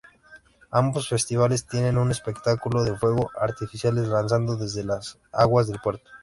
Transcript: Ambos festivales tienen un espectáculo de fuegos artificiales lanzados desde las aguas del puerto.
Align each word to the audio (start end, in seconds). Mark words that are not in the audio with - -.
Ambos 0.71 1.07
festivales 1.09 1.67
tienen 1.67 1.99
un 1.99 2.09
espectáculo 2.09 2.83
de 2.83 2.97
fuegos 2.97 3.27
artificiales 3.39 4.07
lanzados 4.07 4.59
desde 4.59 4.83
las 4.83 5.19
aguas 5.31 5.67
del 5.67 5.77
puerto. 5.79 6.09